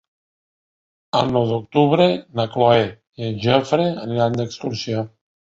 [1.19, 2.07] El nou d'octubre
[2.41, 5.07] na Cloè i en Jofre aniran d'excursió.